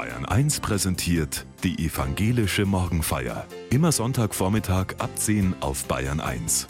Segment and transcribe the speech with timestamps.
[0.00, 3.46] Bayern 1 präsentiert die evangelische Morgenfeier.
[3.68, 6.68] Immer Sonntagvormittag ab 10 auf Bayern 1.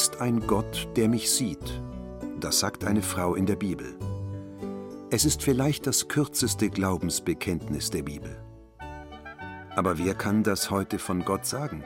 [0.00, 1.82] Du bist ein Gott, der mich sieht.
[2.40, 3.98] Das sagt eine Frau in der Bibel.
[5.10, 8.34] Es ist vielleicht das kürzeste Glaubensbekenntnis der Bibel.
[9.76, 11.84] Aber wer kann das heute von Gott sagen?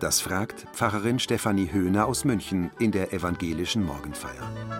[0.00, 4.79] Das fragt Pfarrerin Stefanie Höhner aus München in der evangelischen Morgenfeier.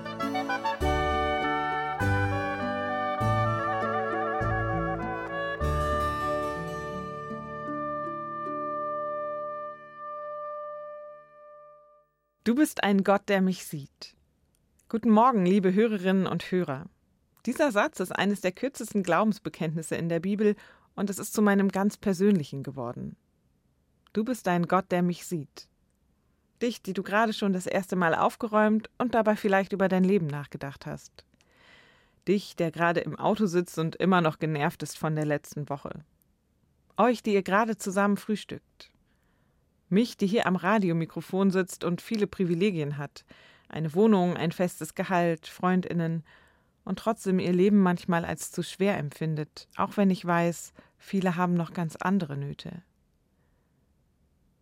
[12.43, 14.17] Du bist ein Gott, der mich sieht.
[14.89, 16.87] Guten Morgen, liebe Hörerinnen und Hörer.
[17.45, 20.57] Dieser Satz ist eines der kürzesten Glaubensbekenntnisse in der Bibel
[20.95, 23.17] und es ist zu meinem ganz persönlichen geworden.
[24.15, 25.69] Du bist ein Gott, der mich sieht.
[26.63, 30.27] Dich, die du gerade schon das erste Mal aufgeräumt und dabei vielleicht über dein Leben
[30.27, 31.27] nachgedacht hast.
[32.27, 36.07] Dich, der gerade im Auto sitzt und immer noch genervt ist von der letzten Woche.
[36.97, 38.91] Euch, die ihr gerade zusammen frühstückt.
[39.91, 43.25] Mich, die hier am Radiomikrofon sitzt und viele Privilegien hat.
[43.69, 46.25] Eine Wohnung, ein festes Gehalt, Freundinnen
[46.85, 51.55] und trotzdem ihr Leben manchmal als zu schwer empfindet, auch wenn ich weiß, viele haben
[51.55, 52.83] noch ganz andere Nöte.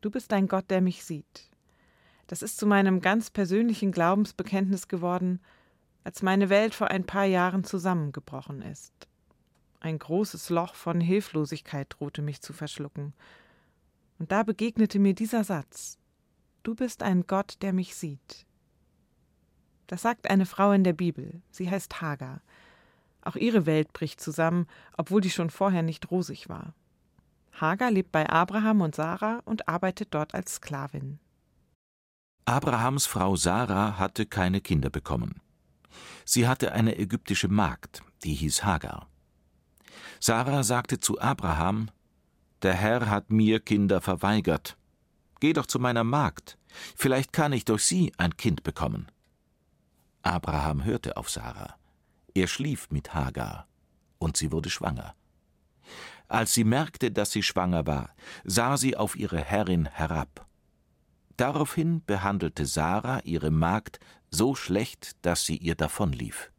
[0.01, 1.51] Du bist ein Gott, der mich sieht.
[2.27, 5.41] Das ist zu meinem ganz persönlichen Glaubensbekenntnis geworden,
[6.05, 8.93] als meine Welt vor ein paar Jahren zusammengebrochen ist.
[9.81, 13.15] Ein großes Loch von Hilflosigkeit drohte mich zu verschlucken,
[14.19, 15.99] und da begegnete mir dieser Satz
[16.63, 18.45] Du bist ein Gott, der mich sieht.
[19.87, 21.41] Das sagt eine Frau in der Bibel.
[21.51, 22.43] Sie heißt Hagar.
[23.23, 24.67] Auch ihre Welt bricht zusammen,
[24.97, 26.75] obwohl die schon vorher nicht rosig war.
[27.53, 31.19] Hagar lebt bei Abraham und Sarah und arbeitet dort als Sklavin.
[32.45, 35.41] Abrahams Frau Sarah hatte keine Kinder bekommen.
[36.25, 39.09] Sie hatte eine ägyptische Magd, die hieß Hagar.
[40.21, 41.91] Sarah sagte zu Abraham:
[42.63, 44.77] der Herr hat mir Kinder verweigert.
[45.41, 46.59] Geh doch zu meiner Magd,
[46.97, 49.11] vielleicht kann ich durch sie ein Kind bekommen.
[50.23, 51.77] Abraham hörte auf Sarah.
[52.35, 53.67] Er schlief mit Hagar,
[54.19, 55.15] und sie wurde schwanger.
[56.27, 58.11] Als sie merkte, dass sie schwanger war,
[58.45, 60.47] sah sie auf ihre Herrin herab.
[61.37, 66.51] Daraufhin behandelte Sarah ihre Magd so schlecht, dass sie ihr davonlief.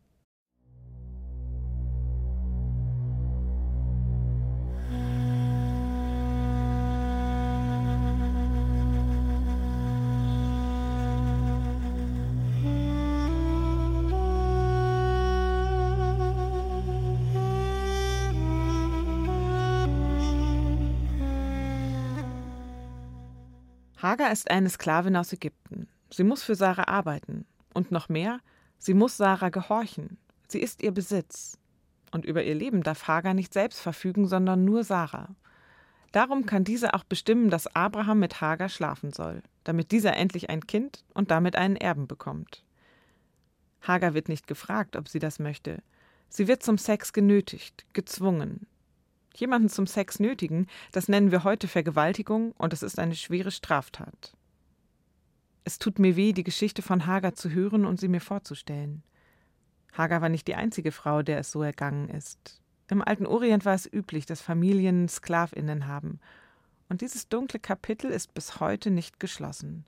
[24.02, 25.90] Hagar ist eine Sklavin aus Ägypten.
[26.10, 27.46] Sie muss für Sarah arbeiten.
[27.74, 28.40] Und noch mehr,
[28.78, 30.18] sie muss Sarah gehorchen.
[30.48, 31.58] Sie ist ihr Besitz.
[32.12, 35.36] Und über ihr Leben darf Hagar nicht selbst verfügen, sondern nur Sarah.
[36.14, 40.66] Darum kann diese auch bestimmen, dass Abraham mit Hagar schlafen soll, damit dieser endlich ein
[40.66, 42.64] Kind und damit einen Erben bekommt.
[43.82, 45.84] Hagar wird nicht gefragt, ob sie das möchte.
[46.30, 48.66] Sie wird zum Sex genötigt, gezwungen,
[49.40, 54.36] Jemanden zum Sex nötigen, das nennen wir heute Vergewaltigung und es ist eine schwere Straftat.
[55.64, 59.02] Es tut mir weh, die Geschichte von Hagar zu hören und sie mir vorzustellen.
[59.94, 62.62] Hagar war nicht die einzige Frau, der es so ergangen ist.
[62.90, 66.20] Im alten Orient war es üblich, dass Familien Sklavinnen haben.
[66.90, 69.86] Und dieses dunkle Kapitel ist bis heute nicht geschlossen.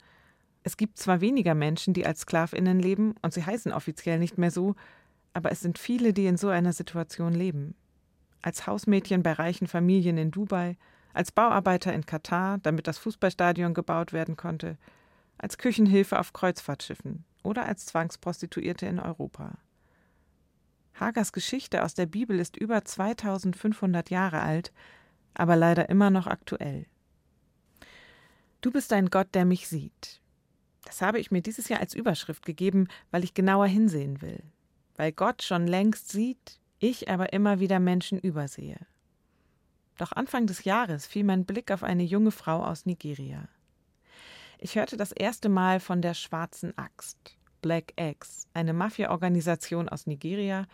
[0.63, 4.51] Es gibt zwar weniger Menschen, die als Sklavinnen leben, und sie heißen offiziell nicht mehr
[4.51, 4.75] so,
[5.33, 7.75] aber es sind viele, die in so einer Situation leben
[8.41, 10.77] als Hausmädchen bei reichen Familien in Dubai,
[11.13, 14.77] als Bauarbeiter in Katar, damit das Fußballstadion gebaut werden konnte,
[15.37, 19.57] als Küchenhilfe auf Kreuzfahrtschiffen oder als Zwangsprostituierte in Europa.
[20.99, 24.71] Hagers Geschichte aus der Bibel ist über 2500 Jahre alt,
[25.33, 26.85] aber leider immer noch aktuell.
[28.61, 30.21] Du bist ein Gott, der mich sieht.
[30.85, 34.43] Das habe ich mir dieses Jahr als Überschrift gegeben, weil ich genauer hinsehen will.
[34.95, 38.77] Weil Gott schon längst sieht, ich aber immer wieder Menschen übersehe.
[39.97, 43.47] Doch Anfang des Jahres fiel mein Blick auf eine junge Frau aus Nigeria.
[44.57, 50.65] Ich hörte das erste Mal von der Schwarzen Axt, Black Axe, eine Mafia-Organisation aus Nigeria,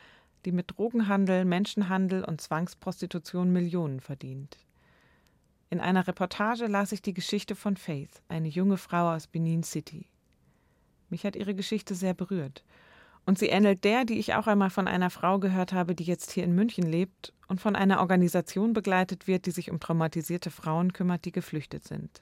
[0.46, 4.58] die mit Drogenhandel, Menschenhandel und Zwangsprostitution Millionen verdient.
[5.70, 10.08] In einer Reportage las ich die Geschichte von Faith, eine junge Frau aus Benin City.
[11.10, 12.64] Mich hat ihre Geschichte sehr berührt.
[13.28, 16.32] Und sie ähnelt der, die ich auch einmal von einer Frau gehört habe, die jetzt
[16.32, 20.94] hier in München lebt und von einer Organisation begleitet wird, die sich um traumatisierte Frauen
[20.94, 22.22] kümmert, die geflüchtet sind.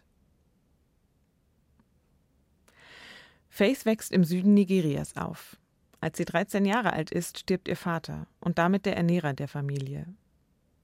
[3.50, 5.57] Faith wächst im Süden Nigerias auf.
[6.02, 10.07] Als sie 13 Jahre alt ist, stirbt ihr Vater und damit der Ernährer der Familie.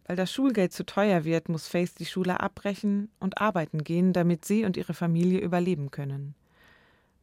[0.05, 4.45] Weil das Schulgeld zu teuer wird, muss Faith die Schule abbrechen und arbeiten gehen, damit
[4.45, 6.35] sie und ihre Familie überleben können.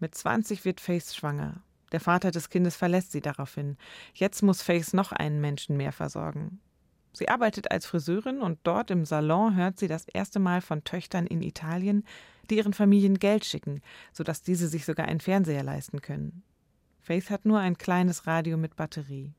[0.01, 1.63] Mit 20 wird Faith schwanger.
[1.93, 3.77] Der Vater des Kindes verlässt sie daraufhin.
[4.15, 6.61] Jetzt muss Faith noch einen Menschen mehr versorgen.
[7.13, 11.27] Sie arbeitet als Friseurin und dort im Salon hört sie das erste Mal von Töchtern
[11.27, 12.05] in Italien,
[12.51, 13.83] die ihren Familien Geld schicken,
[14.13, 16.43] sodass diese sich sogar einen Fernseher leisten können.
[17.01, 19.33] Faith hat nur ein kleines Radio mit Batterie.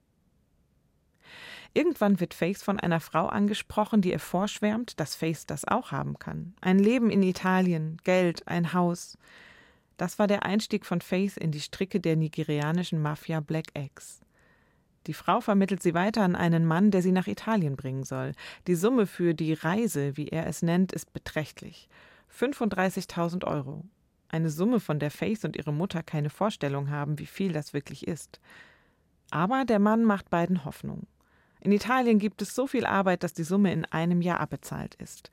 [1.73, 6.17] Irgendwann wird Faith von einer Frau angesprochen, die ihr vorschwärmt, dass Faith das auch haben
[6.17, 6.55] kann.
[6.61, 9.17] Ein Leben in Italien, Geld, ein Haus.
[9.99, 14.21] Das war der Einstieg von Faith in die Stricke der nigerianischen Mafia Black Eggs.
[15.07, 18.31] Die Frau vermittelt sie weiter an einen Mann, der sie nach Italien bringen soll.
[18.65, 21.89] Die Summe für die Reise, wie er es nennt, ist beträchtlich.
[22.33, 23.83] 35.000 Euro.
[24.29, 28.07] Eine Summe, von der Faith und ihre Mutter keine Vorstellung haben, wie viel das wirklich
[28.07, 28.39] ist.
[29.31, 31.07] Aber der Mann macht beiden Hoffnung.
[31.59, 35.29] In Italien gibt es so viel Arbeit, dass die Summe in einem Jahr abbezahlt ist.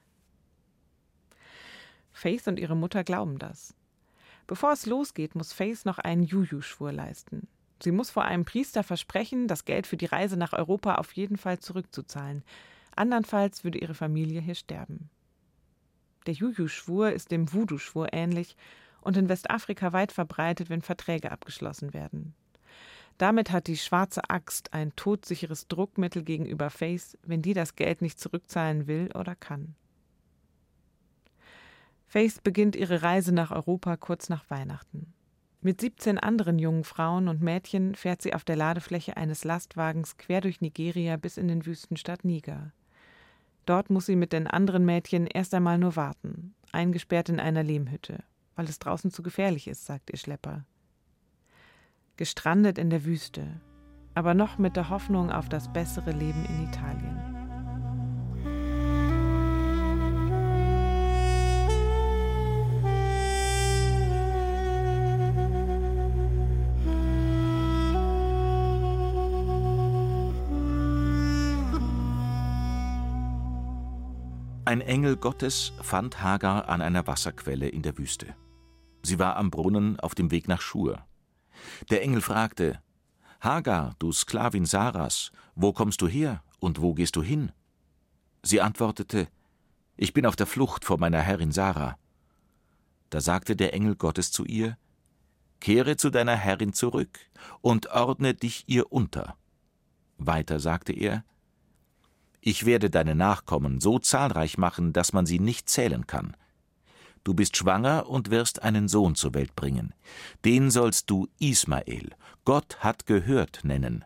[2.10, 3.72] Faith und ihre Mutter glauben das.
[4.46, 7.48] Bevor es losgeht, muss Faith noch einen Juju-Schwur leisten.
[7.82, 11.36] Sie muss vor einem Priester versprechen, das Geld für die Reise nach Europa auf jeden
[11.36, 12.42] Fall zurückzuzahlen.
[12.94, 15.10] Andernfalls würde ihre Familie hier sterben.
[16.26, 18.56] Der Juju-Schwur ist dem Voodoo-Schwur ähnlich
[19.00, 22.34] und in Westafrika weit verbreitet, wenn Verträge abgeschlossen werden.
[23.18, 28.20] Damit hat die schwarze Axt ein todsicheres Druckmittel gegenüber Faith, wenn die das Geld nicht
[28.20, 29.74] zurückzahlen will oder kann.
[32.06, 35.12] Faith beginnt ihre Reise nach Europa kurz nach Weihnachten.
[35.60, 40.40] Mit 17 anderen jungen Frauen und Mädchen fährt sie auf der Ladefläche eines Lastwagens quer
[40.40, 42.72] durch Nigeria bis in den Wüstenstadt Niger.
[43.64, 48.22] Dort muss sie mit den anderen Mädchen erst einmal nur warten, eingesperrt in einer Lehmhütte
[48.56, 50.64] weil es draußen zu gefährlich ist, sagt ihr Schlepper.
[52.16, 53.60] Gestrandet in der Wüste,
[54.14, 57.35] aber noch mit der Hoffnung auf das bessere Leben in Italien.
[74.66, 78.34] Ein Engel Gottes fand Hagar an einer Wasserquelle in der Wüste.
[79.04, 81.06] Sie war am Brunnen auf dem Weg nach Schur.
[81.88, 82.82] Der Engel fragte:
[83.40, 87.52] Hagar, du Sklavin Saras, wo kommst du her und wo gehst du hin?
[88.42, 89.28] Sie antwortete:
[89.96, 91.96] Ich bin auf der Flucht vor meiner Herrin Sarah.
[93.10, 94.76] Da sagte der Engel Gottes zu ihr:
[95.60, 97.20] Kehre zu deiner Herrin zurück
[97.60, 99.36] und ordne dich ihr unter.
[100.18, 101.22] Weiter sagte er:
[102.48, 106.36] Ich werde deine Nachkommen so zahlreich machen, dass man sie nicht zählen kann.
[107.24, 109.94] Du bist schwanger und wirst einen Sohn zur Welt bringen.
[110.44, 112.10] Den sollst du Ismael,
[112.44, 114.04] Gott hat gehört, nennen.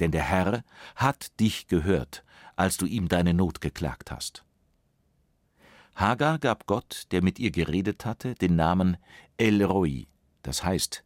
[0.00, 0.64] Denn der Herr
[0.96, 2.24] hat dich gehört,
[2.56, 4.44] als du ihm deine Not geklagt hast.
[5.94, 8.98] Hagar gab Gott, der mit ihr geredet hatte, den Namen
[9.38, 10.08] El Roi,
[10.42, 11.04] das heißt,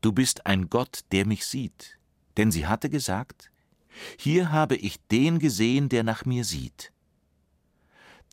[0.00, 2.00] du bist ein Gott, der mich sieht.
[2.36, 3.52] Denn sie hatte gesagt,
[4.18, 6.92] hier habe ich den gesehen, der nach mir sieht.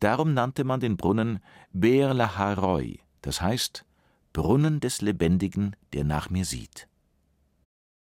[0.00, 1.40] Darum nannte man den Brunnen
[1.72, 3.84] Ber Laharoi, das heißt
[4.32, 6.88] Brunnen des Lebendigen, der nach mir sieht.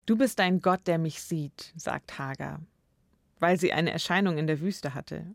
[0.05, 2.61] Du bist ein Gott, der mich sieht, sagt Hagar,
[3.39, 5.25] weil sie eine Erscheinung in der Wüste hatte,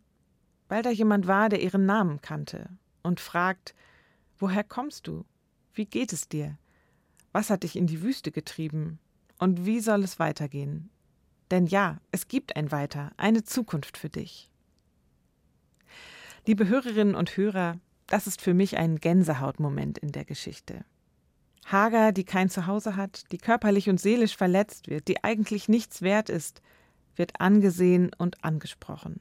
[0.68, 2.68] weil da jemand war, der ihren Namen kannte
[3.02, 3.74] und fragt,
[4.38, 5.24] woher kommst du?
[5.72, 6.56] Wie geht es dir?
[7.32, 8.98] Was hat dich in die Wüste getrieben?
[9.38, 10.90] Und wie soll es weitergehen?
[11.50, 14.50] Denn ja, es gibt ein Weiter, eine Zukunft für dich.
[16.46, 20.84] Liebe Hörerinnen und Hörer, das ist für mich ein Gänsehautmoment in der Geschichte.
[21.66, 26.28] Hagar, die kein Zuhause hat, die körperlich und seelisch verletzt wird, die eigentlich nichts wert
[26.28, 26.60] ist,
[27.16, 29.20] wird angesehen und angesprochen.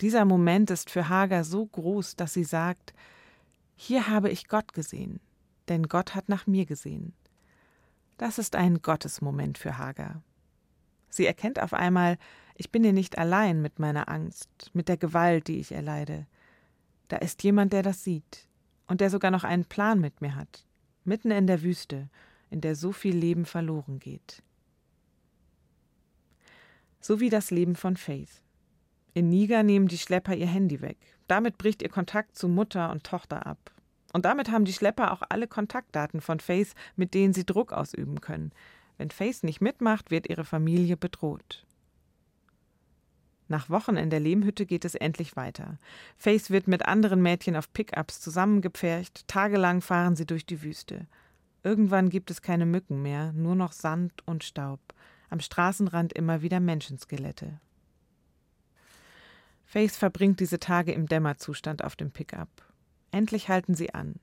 [0.00, 2.94] Dieser Moment ist für Hagar so groß, dass sie sagt,
[3.76, 5.20] hier habe ich Gott gesehen,
[5.68, 7.12] denn Gott hat nach mir gesehen.
[8.16, 10.22] Das ist ein Gottesmoment für Hagar.
[11.14, 12.18] Sie erkennt auf einmal,
[12.56, 16.26] ich bin hier nicht allein mit meiner Angst, mit der Gewalt, die ich erleide.
[17.06, 18.48] Da ist jemand, der das sieht
[18.88, 20.66] und der sogar noch einen Plan mit mir hat,
[21.04, 22.08] mitten in der Wüste,
[22.50, 24.42] in der so viel Leben verloren geht.
[27.00, 28.42] So wie das Leben von Faith.
[29.12, 30.98] In Niger nehmen die Schlepper ihr Handy weg.
[31.28, 33.70] Damit bricht ihr Kontakt zu Mutter und Tochter ab.
[34.12, 38.20] Und damit haben die Schlepper auch alle Kontaktdaten von Faith, mit denen sie Druck ausüben
[38.20, 38.50] können.
[38.96, 41.66] Wenn Faith nicht mitmacht, wird ihre Familie bedroht.
[43.48, 45.78] Nach Wochen in der Lehmhütte geht es endlich weiter.
[46.16, 51.06] Faith wird mit anderen Mädchen auf Pickups zusammengepfercht, tagelang fahren sie durch die Wüste.
[51.62, 54.80] Irgendwann gibt es keine Mücken mehr, nur noch Sand und Staub.
[55.28, 57.60] Am Straßenrand immer wieder Menschenskelette.
[59.64, 62.48] Faith verbringt diese Tage im Dämmerzustand auf dem Pickup.
[63.10, 64.20] Endlich halten sie an.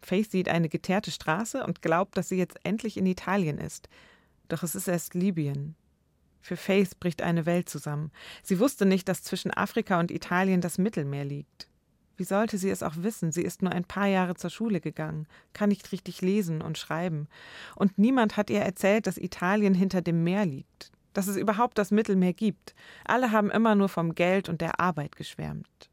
[0.00, 3.88] Faith sieht eine geteerte Straße und glaubt, dass sie jetzt endlich in Italien ist.
[4.48, 5.74] Doch es ist erst Libyen.
[6.40, 8.12] Für Faith bricht eine Welt zusammen.
[8.42, 11.68] Sie wusste nicht, dass zwischen Afrika und Italien das Mittelmeer liegt.
[12.16, 13.32] Wie sollte sie es auch wissen?
[13.32, 17.28] Sie ist nur ein paar Jahre zur Schule gegangen, kann nicht richtig lesen und schreiben.
[17.74, 21.90] Und niemand hat ihr erzählt, dass Italien hinter dem Meer liegt, dass es überhaupt das
[21.90, 22.74] Mittelmeer gibt.
[23.04, 25.90] Alle haben immer nur vom Geld und der Arbeit geschwärmt.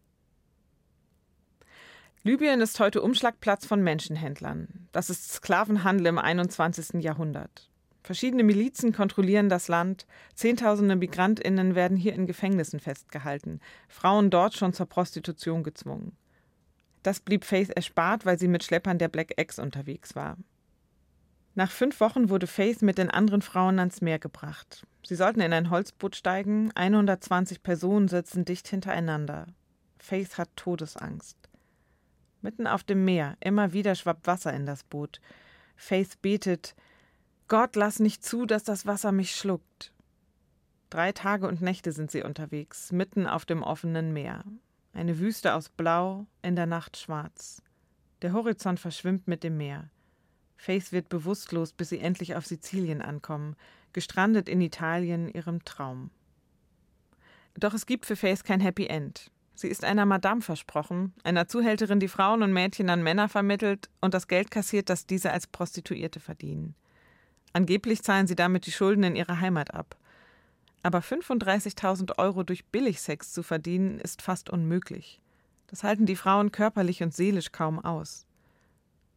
[2.25, 4.87] Libyen ist heute Umschlagplatz von Menschenhändlern.
[4.93, 7.03] Das ist Sklavenhandel im 21.
[7.03, 7.69] Jahrhundert.
[8.01, 10.07] Verschiedene Milizen kontrollieren das Land.
[10.33, 16.15] Zehntausende Migrantinnen werden hier in Gefängnissen festgehalten, Frauen dort schon zur Prostitution gezwungen.
[17.01, 20.37] Das blieb Faith erspart, weil sie mit Schleppern der Black X unterwegs war.
[21.55, 24.87] Nach fünf Wochen wurde Faith mit den anderen Frauen ans Meer gebracht.
[25.05, 26.71] Sie sollten in ein Holzboot steigen.
[26.73, 29.47] 120 Personen sitzen dicht hintereinander.
[29.99, 31.42] Faith hat Todesangst.
[32.43, 35.21] Mitten auf dem Meer, immer wieder schwappt Wasser in das Boot.
[35.77, 36.75] Faith betet:
[37.47, 39.93] Gott, lass nicht zu, dass das Wasser mich schluckt.
[40.89, 44.43] Drei Tage und Nächte sind sie unterwegs, mitten auf dem offenen Meer.
[44.91, 47.63] Eine Wüste aus Blau, in der Nacht schwarz.
[48.21, 49.89] Der Horizont verschwimmt mit dem Meer.
[50.57, 53.55] Faith wird bewusstlos, bis sie endlich auf Sizilien ankommen,
[53.93, 56.11] gestrandet in Italien, ihrem Traum.
[57.55, 59.31] Doch es gibt für Faith kein Happy End.
[59.55, 64.13] Sie ist einer Madame versprochen, einer Zuhälterin, die Frauen und Mädchen an Männer vermittelt und
[64.13, 66.75] das Geld kassiert, das diese als Prostituierte verdienen.
[67.53, 69.95] Angeblich zahlen sie damit die Schulden in ihrer Heimat ab.
[70.81, 75.21] Aber 35.000 Euro durch Billigsex zu verdienen, ist fast unmöglich.
[75.67, 78.25] Das halten die Frauen körperlich und seelisch kaum aus.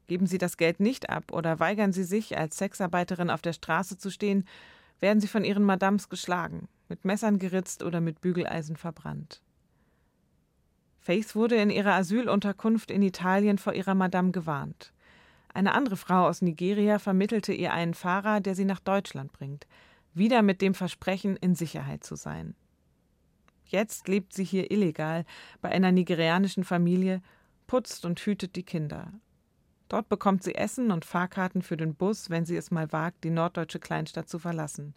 [0.07, 3.99] Geben sie das Geld nicht ab oder weigern sie sich, als Sexarbeiterin auf der Straße
[3.99, 4.47] zu stehen,
[5.01, 9.43] werden sie von ihren Madams geschlagen, mit Messern geritzt oder mit Bügeleisen verbrannt.
[11.07, 14.93] Faith wurde in ihrer Asylunterkunft in Italien vor ihrer Madame gewarnt.
[15.55, 19.69] Eine andere Frau aus Nigeria vermittelte ihr einen Fahrer, der sie nach Deutschland bringt,
[20.15, 22.57] wieder mit dem Versprechen, in Sicherheit zu sein.
[23.67, 25.25] Jetzt lebt sie hier illegal
[25.61, 27.23] bei einer nigerianischen Familie,
[27.69, 29.13] putzt und hütet die Kinder.
[29.89, 33.31] Dort bekommt sie Essen und Fahrkarten für den Bus, wenn sie es mal wagt, die
[33.31, 34.97] norddeutsche Kleinstadt zu verlassen.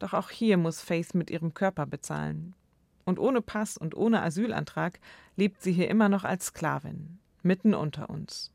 [0.00, 2.56] Doch auch hier muss Faith mit ihrem Körper bezahlen.
[3.04, 5.00] Und ohne Pass und ohne Asylantrag
[5.36, 8.52] lebt sie hier immer noch als Sklavin, mitten unter uns.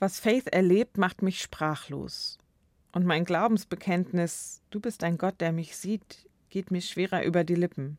[0.00, 2.38] Was Faith erlebt, macht mich sprachlos.
[2.90, 7.54] Und mein Glaubensbekenntnis, du bist ein Gott, der mich sieht, geht mir schwerer über die
[7.54, 7.98] Lippen.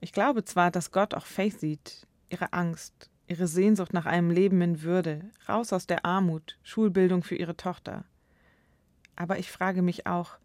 [0.00, 4.62] Ich glaube zwar, dass Gott auch Faith sieht, ihre Angst, ihre Sehnsucht nach einem Leben
[4.62, 8.04] in Würde, raus aus der Armut, Schulbildung für ihre Tochter.
[9.16, 10.38] Aber ich frage mich auch,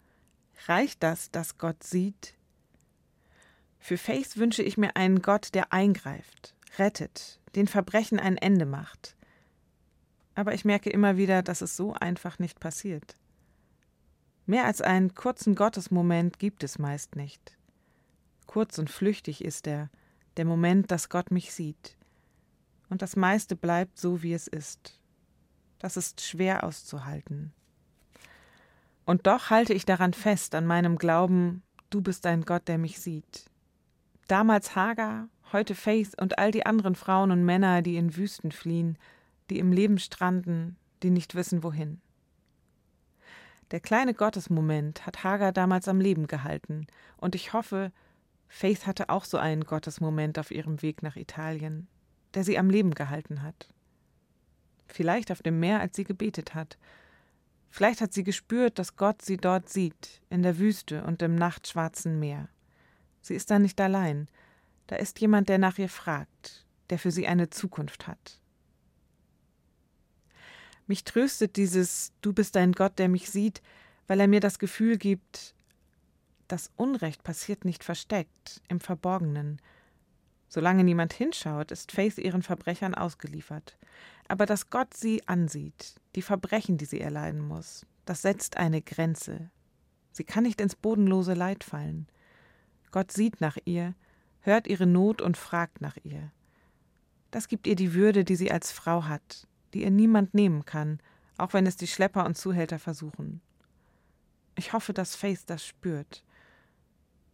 [0.66, 2.34] reicht das, dass Gott sieht?
[3.78, 9.17] Für Faith wünsche ich mir einen Gott, der eingreift, rettet, den Verbrechen ein Ende macht,
[10.38, 13.18] aber ich merke immer wieder, dass es so einfach nicht passiert.
[14.46, 17.58] Mehr als einen kurzen Gottesmoment gibt es meist nicht.
[18.46, 19.90] Kurz und flüchtig ist er,
[20.38, 21.98] der Moment, dass Gott mich sieht.
[22.88, 25.02] Und das meiste bleibt so, wie es ist.
[25.80, 27.52] Das ist schwer auszuhalten.
[29.06, 33.00] Und doch halte ich daran fest, an meinem Glauben, du bist ein Gott, der mich
[33.00, 33.46] sieht.
[34.28, 39.00] Damals Hagar, heute Faith und all die anderen Frauen und Männer, die in Wüsten fliehen,
[39.50, 42.02] die im Leben stranden, die nicht wissen wohin.
[43.72, 46.88] Der kleine Gottesmoment hat Hagar damals am Leben gehalten,
[47.18, 47.92] und ich hoffe,
[48.48, 51.88] Faith hatte auch so einen Gottesmoment auf ihrem Weg nach Italien,
[52.34, 53.70] der sie am Leben gehalten hat.
[54.88, 56.78] Vielleicht auf dem Meer, als sie gebetet hat.
[57.70, 62.20] Vielleicht hat sie gespürt, dass Gott sie dort sieht, in der Wüste und im nachtschwarzen
[62.20, 62.48] Meer.
[63.22, 64.30] Sie ist da nicht allein.
[64.88, 68.40] Da ist jemand, der nach ihr fragt, der für sie eine Zukunft hat.
[70.88, 73.62] Mich tröstet dieses Du bist ein Gott, der mich sieht,
[74.08, 75.54] weil er mir das Gefühl gibt,
[76.48, 79.62] das Unrecht passiert nicht versteckt, im Verborgenen.
[80.48, 83.78] Solange niemand hinschaut, ist Faith ihren Verbrechern ausgeliefert.
[84.30, 89.52] Aber dass Gott sie ansieht, die Verbrechen, die sie erleiden muss, das setzt eine Grenze.
[90.14, 92.08] Sie kann nicht ins bodenlose Leid fallen.
[92.92, 93.94] Gott sieht nach ihr,
[94.40, 96.32] hört ihre Not und fragt nach ihr.
[97.30, 99.48] Das gibt ihr die Würde, die sie als Frau hat,
[99.78, 101.00] die ihr niemand nehmen kann,
[101.38, 103.42] auch wenn es die Schlepper und Zuhälter versuchen.
[104.56, 106.24] Ich hoffe, dass Faith das spürt.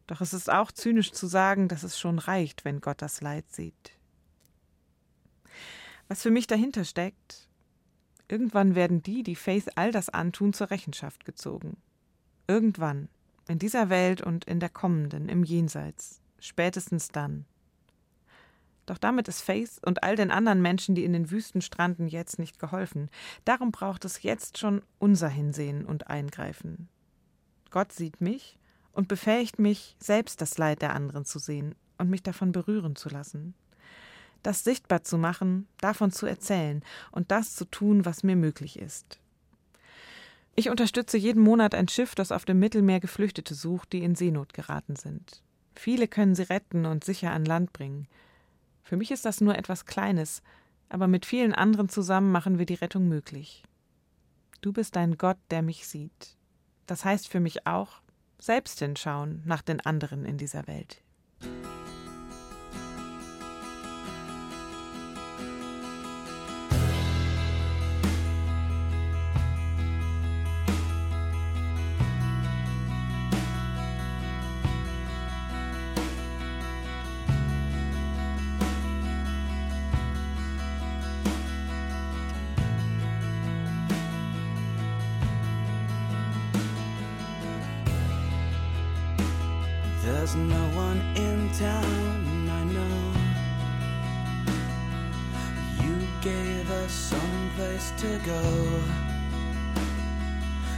[0.07, 3.49] Doch es ist auch zynisch zu sagen, dass es schon reicht, wenn Gott das Leid
[3.49, 3.97] sieht.
[6.09, 7.47] Was für mich dahinter steckt,
[8.27, 11.77] irgendwann werden die, die Faith all das antun, zur Rechenschaft gezogen.
[12.49, 13.07] Irgendwann,
[13.47, 17.45] in dieser Welt und in der kommenden, im Jenseits, spätestens dann.
[18.85, 22.39] Doch damit ist Faith und all den anderen Menschen, die in den Wüsten stranden, jetzt
[22.39, 23.09] nicht geholfen.
[23.45, 26.89] Darum braucht es jetzt schon unser Hinsehen und Eingreifen.
[27.71, 28.57] Gott sieht mich
[28.91, 33.09] und befähigt mich, selbst das Leid der anderen zu sehen und mich davon berühren zu
[33.09, 33.53] lassen.
[34.43, 39.19] Das sichtbar zu machen, davon zu erzählen und das zu tun, was mir möglich ist.
[40.55, 44.53] Ich unterstütze jeden Monat ein Schiff, das auf dem Mittelmeer Geflüchtete sucht, die in Seenot
[44.53, 45.41] geraten sind.
[45.75, 48.07] Viele können sie retten und sicher an Land bringen.
[48.83, 50.43] Für mich ist das nur etwas Kleines,
[50.89, 53.63] aber mit vielen anderen zusammen machen wir die Rettung möglich.
[54.61, 56.37] Du bist ein Gott, der mich sieht.
[56.85, 58.01] Das heißt für mich auch,
[58.39, 61.01] selbst hinschauen nach den anderen in dieser Welt.
[90.33, 93.13] There's no one in town, I know.
[95.83, 98.41] You gave us some place to go.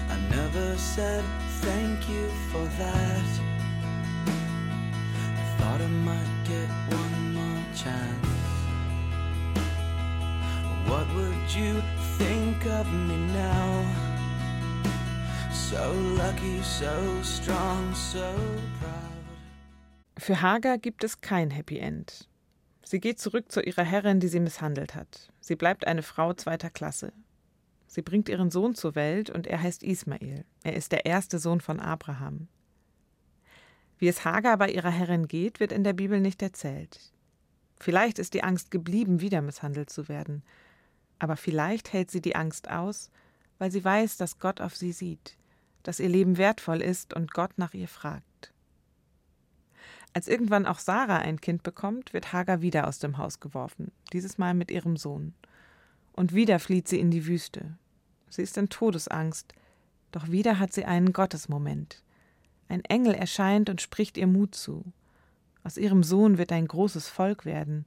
[0.10, 1.24] I never said
[1.62, 3.28] thank you for that.
[5.38, 8.28] I thought I might get one more chance.
[10.90, 11.82] What would you
[12.18, 13.86] think of me now?
[15.54, 18.36] So lucky, so strong, so
[18.82, 18.95] proud.
[20.26, 22.28] Für Hagar gibt es kein Happy End.
[22.82, 25.32] Sie geht zurück zu ihrer Herrin, die sie misshandelt hat.
[25.40, 27.14] Sie bleibt eine Frau zweiter Klasse.
[27.86, 30.44] Sie bringt ihren Sohn zur Welt und er heißt Ismael.
[30.64, 32.48] Er ist der erste Sohn von Abraham.
[34.00, 37.14] Wie es Hagar bei ihrer Herrin geht, wird in der Bibel nicht erzählt.
[37.80, 40.42] Vielleicht ist die Angst geblieben, wieder misshandelt zu werden.
[41.20, 43.12] Aber vielleicht hält sie die Angst aus,
[43.60, 45.38] weil sie weiß, dass Gott auf sie sieht,
[45.84, 48.35] dass ihr Leben wertvoll ist und Gott nach ihr fragt.
[50.16, 54.38] Als irgendwann auch Sarah ein Kind bekommt, wird Hagar wieder aus dem Haus geworfen, dieses
[54.38, 55.34] Mal mit ihrem Sohn.
[56.14, 57.76] Und wieder flieht sie in die Wüste.
[58.30, 59.54] Sie ist in Todesangst,
[60.14, 62.02] doch wieder hat sie einen Gottesmoment.
[62.70, 64.86] Ein Engel erscheint und spricht ihr Mut zu.
[65.66, 67.84] Aus ihrem Sohn wird ein großes Volk werden,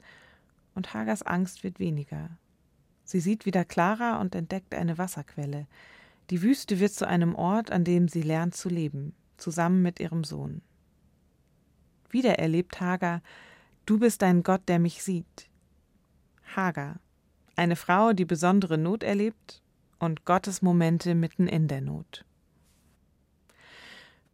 [0.74, 2.28] und Hagars Angst wird weniger.
[3.04, 5.66] Sie sieht wieder klarer und entdeckt eine Wasserquelle.
[6.28, 10.24] Die Wüste wird zu einem Ort, an dem sie lernt zu leben, zusammen mit ihrem
[10.24, 10.60] Sohn.
[12.10, 13.22] Wieder erlebt Hagar,
[13.86, 15.48] du bist ein Gott, der mich sieht.
[16.56, 17.00] Hagar,
[17.56, 19.62] eine Frau, die besondere Not erlebt
[19.98, 22.24] und Gottes Momente mitten in der Not.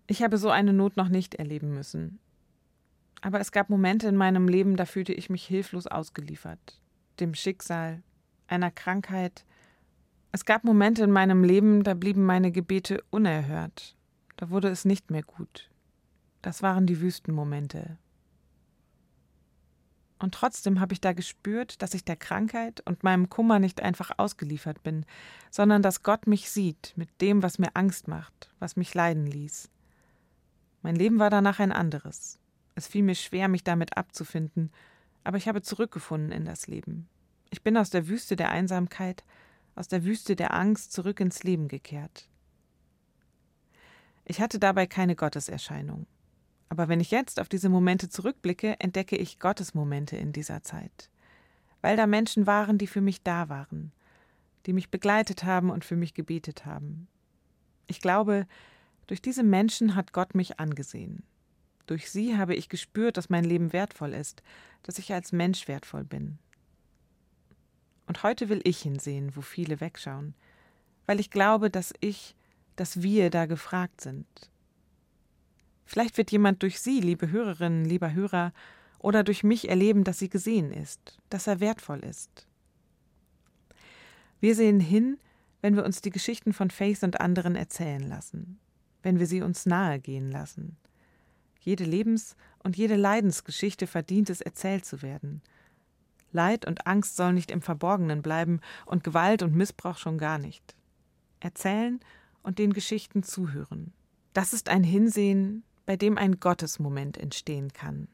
[0.06, 2.18] Ich habe so eine Not noch nicht erleben müssen.
[3.22, 6.80] Aber es gab Momente in meinem Leben, da fühlte ich mich hilflos ausgeliefert,
[7.20, 8.02] dem Schicksal,
[8.46, 9.46] einer Krankheit.
[10.30, 13.96] Es gab Momente in meinem Leben, da blieben meine Gebete unerhört,
[14.36, 15.70] da wurde es nicht mehr gut.
[16.44, 17.96] Das waren die Wüstenmomente.
[20.18, 24.10] Und trotzdem habe ich da gespürt, dass ich der Krankheit und meinem Kummer nicht einfach
[24.18, 25.06] ausgeliefert bin,
[25.50, 29.70] sondern dass Gott mich sieht mit dem, was mir Angst macht, was mich leiden ließ.
[30.82, 32.38] Mein Leben war danach ein anderes.
[32.74, 34.70] Es fiel mir schwer, mich damit abzufinden,
[35.24, 37.08] aber ich habe zurückgefunden in das Leben.
[37.48, 39.24] Ich bin aus der Wüste der Einsamkeit,
[39.76, 42.28] aus der Wüste der Angst zurück ins Leben gekehrt.
[44.26, 46.06] Ich hatte dabei keine Gotteserscheinung.
[46.74, 51.08] Aber wenn ich jetzt auf diese Momente zurückblicke, entdecke ich Gottes Momente in dieser Zeit.
[51.82, 53.92] Weil da Menschen waren, die für mich da waren,
[54.66, 57.06] die mich begleitet haben und für mich gebetet haben.
[57.86, 58.48] Ich glaube,
[59.06, 61.22] durch diese Menschen hat Gott mich angesehen.
[61.86, 64.42] Durch sie habe ich gespürt, dass mein Leben wertvoll ist,
[64.82, 66.40] dass ich als Mensch wertvoll bin.
[68.08, 70.34] Und heute will ich hinsehen, wo viele wegschauen,
[71.06, 72.34] weil ich glaube, dass ich,
[72.74, 74.26] dass wir da gefragt sind.
[75.84, 78.52] Vielleicht wird jemand durch Sie, liebe Hörerinnen, lieber Hörer,
[79.04, 82.46] oder durch mich erleben, dass sie gesehen ist, dass er wertvoll ist.
[84.40, 85.18] Wir sehen hin,
[85.60, 88.58] wenn wir uns die Geschichten von Faith und anderen erzählen lassen,
[89.02, 90.78] wenn wir sie uns nahe gehen lassen.
[91.60, 95.42] Jede Lebens- und jede Leidensgeschichte verdient es, erzählt zu werden.
[96.32, 100.74] Leid und Angst sollen nicht im Verborgenen bleiben und Gewalt und Missbrauch schon gar nicht.
[101.40, 102.00] Erzählen
[102.42, 103.92] und den Geschichten zuhören.
[104.32, 108.08] Das ist ein Hinsehen, bei dem ein Gottesmoment entstehen kann.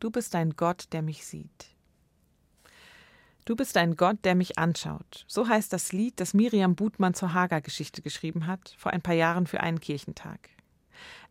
[0.00, 1.76] Du bist ein Gott, der mich sieht.
[3.44, 5.24] Du bist ein Gott, der mich anschaut.
[5.26, 9.46] So heißt das Lied, das Miriam Butmann zur Hager-Geschichte geschrieben hat, vor ein paar Jahren
[9.46, 10.50] für einen Kirchentag.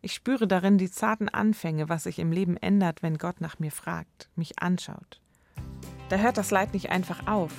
[0.02, 3.70] Ich spüre darin die zarten Anfänge, was sich im Leben ändert, wenn Gott nach mir
[3.70, 5.20] fragt, mich anschaut.
[6.08, 7.52] Da hört das Leid nicht einfach auf,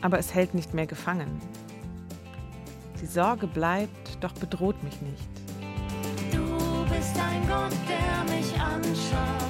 [0.00, 1.40] aber es hält nicht mehr gefangen.
[3.00, 5.39] Die Sorge bleibt, doch bedroht mich nicht.
[7.00, 9.49] Du bist ein Gott, der mich anschaut.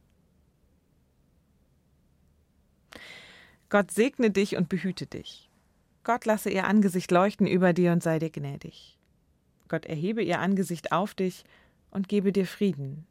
[3.71, 5.49] Gott segne dich und behüte dich.
[6.03, 8.97] Gott lasse ihr Angesicht leuchten über dir und sei dir gnädig.
[9.69, 11.45] Gott erhebe ihr Angesicht auf dich
[11.89, 13.07] und gebe dir Frieden.